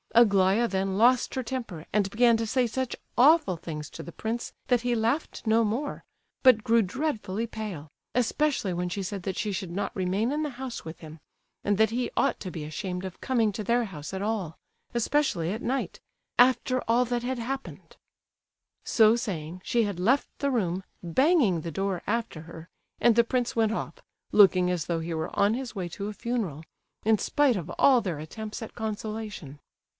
Aglaya 0.15 0.67
then 0.67 0.97
lost 0.97 1.35
her 1.35 1.43
temper, 1.43 1.85
and 1.93 2.09
began 2.09 2.35
to 2.35 2.45
say 2.45 2.65
such 2.67 2.95
awful 3.17 3.55
things 3.55 3.89
to 3.91 4.03
the 4.03 4.11
prince 4.11 4.51
that 4.67 4.81
he 4.81 4.93
laughed 4.93 5.43
no 5.45 5.63
more, 5.63 6.03
but 6.43 6.63
grew 6.63 6.81
dreadfully 6.81 7.47
pale, 7.47 7.87
especially 8.13 8.73
when 8.73 8.89
she 8.89 9.03
said 9.03 9.23
that 9.23 9.37
she 9.37 9.51
should 9.51 9.71
not 9.71 9.95
remain 9.95 10.31
in 10.31 10.41
the 10.43 10.49
house 10.57 10.83
with 10.83 10.99
him, 10.99 11.19
and 11.63 11.77
that 11.77 11.91
he 11.91 12.09
ought 12.17 12.39
to 12.41 12.51
be 12.51 12.65
ashamed 12.65 13.05
of 13.05 13.21
coming 13.21 13.51
to 13.51 13.63
their 13.63 13.85
house 13.85 14.13
at 14.13 14.21
all, 14.23 14.57
especially 14.93 15.51
at 15.53 15.61
night, 15.61 15.99
"after 16.37 16.81
all 16.87 17.05
that 17.05 17.23
had 17.23 17.39
happened." 17.39 17.95
So 18.83 19.15
saying, 19.15 19.61
she 19.63 19.83
had 19.83 19.99
left 19.99 20.27
the 20.39 20.51
room, 20.51 20.83
banging 21.01 21.61
the 21.61 21.71
door 21.71 22.01
after 22.05 22.41
her, 22.41 22.67
and 22.99 23.15
the 23.15 23.23
prince 23.23 23.55
went 23.55 23.71
off, 23.71 23.99
looking 24.31 24.69
as 24.69 24.87
though 24.87 24.99
he 24.99 25.13
were 25.13 25.33
on 25.39 25.53
his 25.53 25.73
way 25.75 25.87
to 25.89 26.07
a 26.07 26.13
funeral, 26.13 26.63
in 27.05 27.17
spite 27.17 27.55
of 27.55 27.71
all 27.77 28.01
their 28.01 28.19
attempts 28.19 28.61
at 28.61 28.75
consolation. 28.75 29.59